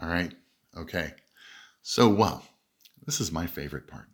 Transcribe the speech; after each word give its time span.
All 0.00 0.08
right. 0.08 0.32
Okay. 0.76 1.12
So, 1.82 2.08
well, 2.08 2.44
this 3.06 3.20
is 3.20 3.32
my 3.32 3.46
favorite 3.46 3.88
part. 3.88 4.06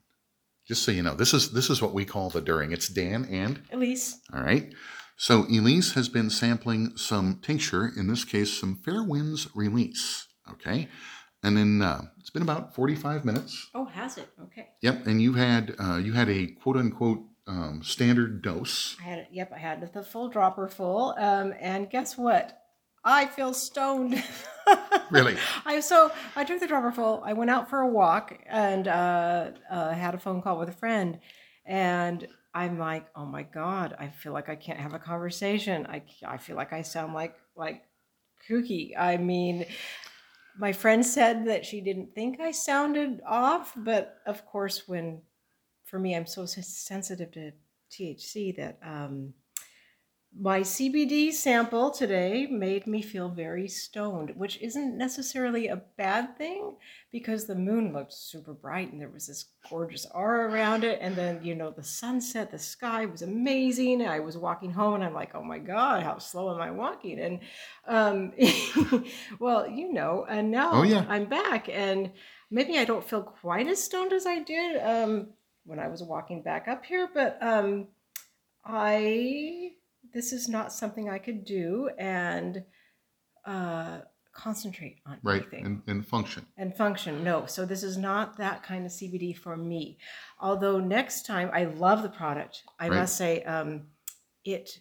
Just 0.67 0.83
so 0.83 0.93
you 0.93 1.03
know, 1.03 1.15
this 1.15 1.35
is 1.35 1.51
this 1.51 1.69
is 1.69 1.83
what 1.83 1.93
we 1.93 2.07
call 2.07 2.31
the 2.31 2.41
during. 2.41 2.73
It's 2.73 2.89
Dan 2.89 3.27
and 3.27 3.63
Elise. 3.71 4.19
all 4.33 4.41
right. 4.41 4.73
So 5.17 5.45
Elise 5.45 5.93
has 5.93 6.09
been 6.09 6.31
sampling 6.31 6.97
some 6.97 7.39
tincture, 7.43 7.93
in 7.97 8.09
this 8.09 8.25
case, 8.25 8.53
some 8.53 8.77
Fairwinds 8.83 9.49
release. 9.55 10.27
Okay. 10.51 10.89
And 11.43 11.57
then 11.57 11.83
uh, 11.83 12.07
it's 12.19 12.31
been 12.31 12.43
about 12.43 12.75
45 12.75 13.25
minutes. 13.25 13.69
Oh, 13.75 13.85
has 13.85 14.17
it? 14.17 14.29
Okay. 14.45 14.69
Yep. 14.81 15.07
And 15.07 15.21
you 15.21 15.35
had 15.35 15.75
uh, 15.79 15.97
you 15.97 16.15
had 16.15 16.31
a 16.31 16.47
quote 16.47 16.77
unquote 16.79 17.23
um, 17.47 17.83
standard 17.83 18.41
dose. 18.43 18.97
I 19.01 19.05
had 19.05 19.19
it. 19.19 19.29
Yep, 19.33 19.53
I 19.55 19.59
had 19.59 19.93
the 19.93 20.03
full 20.03 20.29
dropper 20.29 20.69
full. 20.69 21.15
Um, 21.19 21.53
and 21.61 21.91
guess 21.91 22.17
what? 22.17 22.59
I 23.05 23.27
feel 23.27 23.55
stoned. 23.55 24.23
Really? 25.11 25.37
I 25.67 25.81
so 25.81 26.11
I 26.35 26.45
took 26.45 26.59
the 26.59 26.67
dropper 26.67 26.91
full. 26.91 27.23
I 27.23 27.35
went 27.35 27.51
out 27.51 27.69
for 27.69 27.81
a 27.81 27.87
walk 27.87 28.39
and 28.47 28.89
uh, 28.89 29.51
uh, 29.71 29.93
had 29.93 30.15
a 30.15 30.19
phone 30.19 30.41
call 30.41 30.59
with 30.59 30.71
a 30.71 30.73
friend, 30.73 31.19
and 31.67 32.27
I'm 32.55 32.79
like, 32.79 33.07
oh 33.15 33.27
my 33.27 33.43
god, 33.43 33.95
I 33.99 34.09
feel 34.09 34.33
like 34.33 34.49
I 34.49 34.57
can't 34.57 34.81
have 34.81 34.95
a 34.95 34.99
conversation. 34.99 35.87
I 35.87 36.03
I 36.27 36.39
feel 36.39 36.57
like 36.57 36.73
I 36.73 36.81
sound 36.81 37.13
like 37.13 37.37
like 37.55 37.83
kooky. 38.49 38.93
I 38.99 39.19
mean. 39.19 39.67
My 40.57 40.73
friend 40.73 41.05
said 41.05 41.49
that 41.49 41.67
she 41.67 41.81
didn't 41.81 42.15
think 42.15 42.39
I 42.39 42.53
sounded 42.53 43.21
off, 43.27 43.73
but 43.77 44.19
of 44.25 44.47
course, 44.47 44.87
when 44.87 45.21
for 45.85 45.99
me, 45.99 46.15
I'm 46.15 46.27
so 46.27 46.47
sensitive 46.47 47.33
to 47.33 47.53
THC 47.91 48.57
that 48.57 48.79
um, 48.83 49.35
my 50.37 50.61
CBD 50.61 51.33
sample 51.33 51.91
today 51.93 52.47
made 52.47 52.89
me 52.89 53.03
feel 53.03 53.29
very 53.29 53.69
stoned, 53.69 54.33
which 54.35 54.61
isn't 54.61 54.99
necessarily 54.99 55.69
a 55.69 55.83
bad 55.97 56.37
thing 56.37 56.75
because 57.13 57.47
the 57.47 57.55
moon 57.55 57.93
looked 57.93 58.13
super 58.13 58.53
bright 58.53 58.91
and 58.91 59.01
there 59.01 59.09
was 59.09 59.29
this 59.29 59.45
gorgeous 59.71 60.07
aura 60.13 60.51
around 60.51 60.83
it. 60.83 60.99
And 61.01 61.15
then, 61.15 61.39
you 61.45 61.55
know, 61.55 61.71
the 61.71 61.85
sunset, 61.85 62.51
the 62.51 62.59
sky 62.59 63.07
was 63.07 63.23
amazing. 63.23 64.05
I 64.05 64.19
was 64.19 64.37
walking 64.37 64.73
home 64.73 64.95
and 64.97 65.05
I'm 65.05 65.15
like, 65.15 65.37
oh 65.37 65.45
my 65.45 65.59
God, 65.59 66.03
how 66.03 66.19
slow 66.19 66.53
am 66.53 66.61
I 66.61 66.73
walking? 66.73 67.21
And, 67.21 67.41
um, 67.87 68.33
well, 69.39 69.69
you 69.69 69.93
know, 69.93 70.27
and 70.29 70.51
now 70.51 70.73
Oh, 70.73 70.83
yeah. 70.83 71.07
I'm 71.09 71.27
back 71.27 71.69
and 71.69 72.11
maybe 72.51 72.77
I 72.77 72.85
don't 72.85 73.09
feel 73.09 73.23
quite 73.23 73.69
as 73.69 73.83
stoned 73.83 74.13
as 74.13 74.27
I 74.27 74.41
did 74.41 74.83
um, 74.83 75.29
when 75.65 75.79
I 75.79 75.87
was 75.87 76.03
walking 76.03 76.43
back 76.43 76.67
up 76.67 76.85
here, 76.85 77.09
but 77.15 77.39
um, 77.41 77.87
I 78.65 79.75
this 80.15 80.33
is 80.33 80.49
not 80.49 80.73
something 80.73 81.11
I 81.11 81.19
could 81.19 81.45
do 81.45 81.91
and 81.99 82.63
uh, 83.45 84.01
concentrate 84.33 84.99
on 85.07 85.19
Right. 85.23 85.43
anything 85.43 85.67
And, 85.67 85.83
and 85.87 86.07
function. 86.07 86.47
and 86.57 86.75
function. 86.75 87.23
No, 87.23 87.47
so 87.47 87.67
this 87.67 87.83
is 87.83 87.97
not 87.97 88.37
that 88.39 88.63
kind 88.63 88.87
of 88.87 88.93
CBD 88.93 89.37
for 89.37 89.57
me. 89.57 89.99
Although 90.41 90.81
next 90.81 91.27
time, 91.27 91.51
I 91.53 91.65
love 91.65 92.03
the 92.03 92.09
product. 92.09 92.63
I 92.79 92.89
Right. 92.89 93.01
must 93.01 93.17
say, 93.17 93.43
um, 93.45 93.89
it 94.45 94.81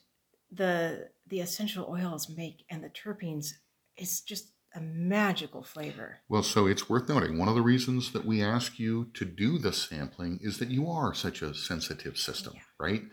the 0.52 1.10
the 1.28 1.40
essential 1.40 1.88
oils 1.90 2.30
make 2.30 2.64
and 2.70 2.84
the 2.84 2.90
terpenes 2.90 3.54
is 3.98 4.22
just 4.22 4.52
a 4.76 4.82
magical 4.82 5.64
flavor. 5.64 6.20
Well, 6.30 6.44
so 6.44 6.68
it's 6.68 6.90
worth 6.90 7.08
noting. 7.10 7.38
One 7.40 7.48
of 7.48 7.56
the 7.56 7.62
reasons 7.62 8.12
that 8.12 8.26
we 8.26 8.44
ask 8.44 8.78
you 8.78 9.06
to 9.14 9.24
do 9.26 9.58
the 9.58 9.72
sampling 9.74 10.40
is 10.42 10.58
that 10.60 10.70
you 10.70 10.90
are 10.92 11.14
such 11.14 11.42
a 11.42 11.54
sensitive 11.56 12.18
system, 12.18 12.54
Yeah. 12.56 12.62
right? 12.80 13.04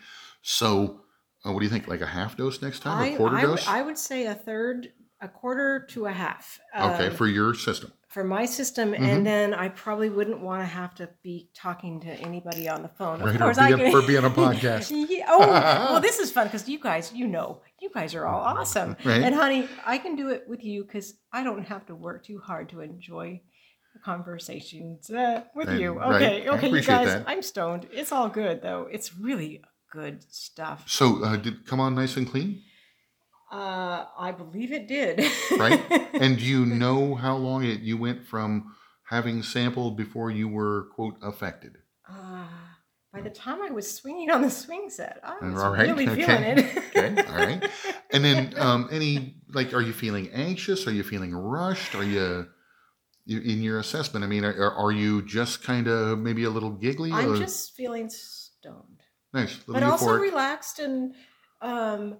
So, 0.42 1.04
uh, 1.46 1.52
what 1.52 1.60
do 1.60 1.64
you 1.64 1.70
think? 1.70 1.88
Like 1.88 2.00
a 2.00 2.06
half 2.06 2.36
dose 2.36 2.60
next 2.62 2.80
time, 2.80 2.98
I, 2.98 3.06
a 3.08 3.16
quarter 3.16 3.36
I 3.36 3.42
dose? 3.42 3.66
I 3.68 3.82
would 3.82 3.98
say 3.98 4.26
a 4.26 4.34
third, 4.34 4.92
a 5.20 5.28
quarter 5.28 5.86
to 5.90 6.06
a 6.06 6.12
half. 6.12 6.58
okay, 6.78 7.06
um, 7.08 7.14
for 7.14 7.26
your 7.26 7.54
system. 7.54 7.92
for 8.08 8.24
my 8.24 8.44
system, 8.44 8.90
Mhm. 8.92 8.98
and 9.00 9.24
then 9.24 9.54
I 9.54 9.68
probably 9.68 10.10
wouldn't 10.10 10.40
want 10.40 10.62
to 10.62 10.66
have 10.66 10.96
to 10.96 11.08
be 11.22 11.48
talking 11.54 12.00
to 12.00 12.08
anybody 12.08 12.68
on 12.68 12.82
the 12.82 12.88
phone. 12.88 13.20
Of 13.20 13.26
Right, 13.28 13.38
course, 13.38 13.56
I 13.56 13.70
be- 13.70 13.76
can. 13.84 13.94
or 13.94 14.02
be 14.02 14.16
on 14.18 14.24
a 14.24 14.30
podcast. 14.42 14.90
yeah. 15.08 15.26
Oh, 15.28 15.38
well, 15.38 16.00
this 16.08 16.18
is 16.18 16.32
fun 16.32 16.48
because 16.48 16.68
you 16.68 16.80
guys, 16.80 17.12
you 17.14 17.28
know, 17.28 17.62
you 17.80 17.88
guys 17.94 18.14
are 18.16 18.26
all 18.26 18.40
awesome. 18.40 18.96
Right. 19.04 19.22
And 19.22 19.32
honey, 19.34 19.68
I 19.86 19.98
can 19.98 20.16
do 20.16 20.28
it 20.30 20.42
with 20.48 20.64
you 20.64 20.82
because 20.84 21.14
I 21.32 21.44
don't 21.44 21.68
have 21.68 21.86
to 21.86 21.94
work 21.94 22.24
too 22.24 22.40
hard 22.44 22.68
to 22.70 22.80
enjoy 22.80 23.40
the 23.94 24.00
conversations 24.00 25.08
uh, 25.10 25.42
with 25.54 25.68
Right, 25.68 25.80
you. 25.80 26.00
Okay, 26.00 26.48
I 26.48 26.54
okay, 26.54 26.68
you 26.68 26.82
guys, 26.82 27.06
that. 27.08 27.24
I'm 27.28 27.42
stoned. 27.42 27.86
It's 27.92 28.10
all 28.12 28.28
good 28.28 28.60
though. 28.62 28.88
It's 28.90 29.16
really 29.16 29.62
good 29.90 30.24
stuff. 30.32 30.84
So, 30.86 31.24
uh, 31.24 31.36
did 31.36 31.54
it 31.54 31.66
come 31.66 31.80
on 31.80 31.94
nice 31.94 32.16
and 32.16 32.28
clean? 32.28 32.62
Uh, 33.52 34.04
I 34.16 34.32
believe 34.32 34.72
it 34.72 34.86
did. 34.86 35.24
Right. 35.56 35.80
And 36.20 36.38
do 36.38 36.44
you 36.44 36.66
know 36.66 37.14
how 37.14 37.36
long 37.36 37.64
it 37.64 37.80
you 37.80 37.96
went 37.96 38.26
from 38.26 38.74
having 39.08 39.42
sampled 39.42 39.96
before 39.96 40.30
you 40.30 40.48
were 40.48 40.88
quote 40.94 41.16
affected? 41.22 41.78
Uh, 42.06 42.46
by 43.12 43.22
the 43.22 43.30
time 43.30 43.62
I 43.62 43.70
was 43.70 43.92
swinging 43.92 44.30
on 44.30 44.42
the 44.42 44.50
swing 44.50 44.90
set, 44.90 45.18
I 45.24 45.44
was 45.44 45.54
right, 45.54 45.88
really 45.88 46.08
okay, 46.08 46.26
feeling 46.26 46.44
it. 46.44 46.76
okay, 46.96 47.22
all 47.28 47.36
right. 47.36 47.70
And 48.12 48.24
then, 48.24 48.54
um, 48.58 48.88
any 48.90 49.36
like, 49.52 49.72
are 49.72 49.80
you 49.80 49.92
feeling 49.92 50.30
anxious? 50.32 50.86
Are 50.88 50.92
you 50.92 51.04
feeling 51.04 51.32
rushed? 51.32 51.94
Are 51.94 52.02
you, 52.04 52.46
you 53.24 53.40
in 53.40 53.62
your 53.62 53.78
assessment? 53.78 54.24
I 54.24 54.28
mean, 54.28 54.44
are, 54.44 54.72
are 54.72 54.90
you 54.90 55.22
just 55.22 55.62
kind 55.62 55.86
of 55.86 56.18
maybe 56.18 56.42
a 56.42 56.50
little 56.50 56.70
giggly? 56.72 57.12
I'm 57.12 57.32
or- 57.32 57.36
just 57.36 57.74
feeling 57.76 58.10
stoned, 58.10 59.02
nice, 59.32 59.56
but 59.66 59.82
also 59.82 60.18
relaxed 60.18 60.78
and, 60.78 61.14
um, 61.62 62.16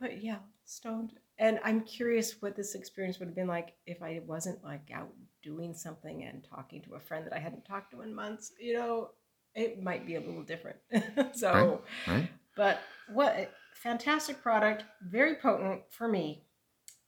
but 0.00 0.22
yeah, 0.22 0.38
stoned. 0.64 1.12
And 1.38 1.58
I'm 1.64 1.80
curious 1.82 2.40
what 2.40 2.56
this 2.56 2.74
experience 2.74 3.18
would 3.18 3.26
have 3.26 3.34
been 3.34 3.48
like 3.48 3.74
if 3.86 4.02
I 4.02 4.20
wasn't 4.26 4.62
like 4.62 4.90
out 4.94 5.10
doing 5.42 5.74
something 5.74 6.24
and 6.24 6.46
talking 6.48 6.80
to 6.82 6.94
a 6.94 7.00
friend 7.00 7.26
that 7.26 7.34
I 7.34 7.38
hadn't 7.38 7.64
talked 7.64 7.92
to 7.92 8.02
in 8.02 8.14
months. 8.14 8.52
You 8.58 8.74
know, 8.74 9.10
it 9.54 9.82
might 9.82 10.06
be 10.06 10.14
a 10.14 10.20
little 10.20 10.42
different. 10.42 10.76
so, 11.34 11.82
right? 12.06 12.28
but 12.56 12.80
what 13.12 13.52
fantastic 13.74 14.42
product, 14.42 14.84
very 15.02 15.36
potent 15.36 15.82
for 15.90 16.08
me. 16.08 16.44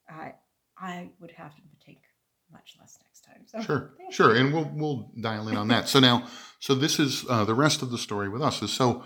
I 0.08 0.34
I 0.78 1.10
would 1.20 1.32
have 1.32 1.54
to 1.54 1.62
take 1.84 2.02
much 2.52 2.76
less 2.80 2.98
next 3.02 3.20
time. 3.24 3.46
So 3.46 3.60
Sure, 3.60 3.90
sure, 4.10 4.34
and 4.36 4.52
we'll 4.52 4.70
we'll 4.74 5.10
dial 5.20 5.48
in 5.48 5.56
on 5.56 5.68
that. 5.68 5.88
So 5.88 6.00
now, 6.00 6.26
so 6.60 6.74
this 6.74 6.98
is 6.98 7.24
uh, 7.28 7.44
the 7.44 7.54
rest 7.54 7.82
of 7.82 7.90
the 7.90 7.98
story 7.98 8.28
with 8.28 8.42
us 8.42 8.62
is 8.62 8.72
so, 8.72 9.04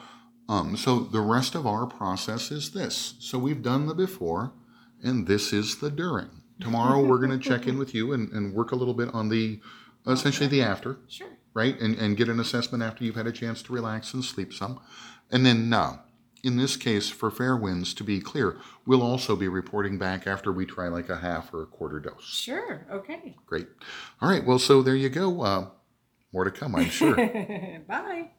um, 0.49 0.77
so 0.77 1.01
the 1.01 1.21
rest 1.21 1.55
of 1.55 1.67
our 1.67 1.87
process 1.87 2.51
is 2.51 2.71
this. 2.73 3.15
So 3.21 3.39
we've 3.39 3.63
done 3.63 3.87
the 3.87 3.95
before, 3.95 4.53
and 5.03 5.27
this 5.27 5.53
is 5.53 5.79
the 5.79 5.91
during. 5.91 6.31
Tomorrow 6.61 7.05
we're 7.07 7.19
going 7.19 7.31
to 7.31 7.39
check 7.39 7.67
in 7.67 7.79
with 7.79 7.95
you 7.95 8.13
and, 8.13 8.31
and 8.33 8.53
work 8.55 8.71
a 8.71 8.77
little 8.77 8.93
bit 8.95 9.09
on 9.15 9.31
the 9.31 9.61
essentially 10.07 10.47
the 10.49 10.61
after, 10.63 10.99
Sure. 11.09 11.29
right, 11.55 11.79
and 11.81 11.97
and 11.97 12.17
get 12.19 12.29
an 12.29 12.39
assessment 12.39 12.83
after 12.83 13.03
you've 13.05 13.17
had 13.17 13.27
a 13.27 13.33
chance 13.33 13.63
to 13.63 13.73
relax 13.73 14.13
and 14.15 14.23
sleep 14.25 14.53
some, 14.53 14.79
and 15.31 15.45
then 15.47 15.69
now. 15.71 16.03
In 16.43 16.57
this 16.57 16.77
case, 16.77 17.09
for 17.09 17.31
Fairwinds, 17.31 17.95
to 17.97 18.05
be 18.05 18.21
clear, 18.21 18.57
we'll 18.87 19.03
also 19.03 19.37
be 19.37 19.49
reporting 19.49 19.99
back 19.99 20.27
after 20.27 20.51
we 20.51 20.65
try 20.65 20.89
like 20.89 21.09
a 21.09 21.19
half 21.19 21.53
or 21.53 21.63
a 21.63 21.67
quarter 21.67 22.01
dose. 22.01 22.25
Sure. 22.25 22.87
Okay. 22.91 23.37
Great. 23.47 23.69
All 24.23 24.31
right. 24.31 24.45
Well, 24.45 24.59
so 24.59 24.83
there 24.83 24.97
you 24.97 25.11
go. 25.11 25.43
Uh, 25.43 25.67
more 26.33 26.45
to 26.45 26.51
come, 26.51 26.75
I'm 26.77 26.89
sure. 26.89 27.15
Bye. 27.89 28.31